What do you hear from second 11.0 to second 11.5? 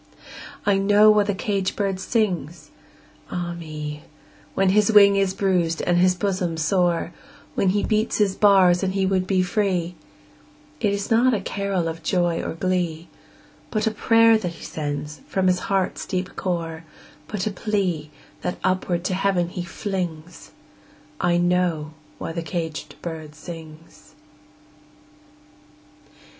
not a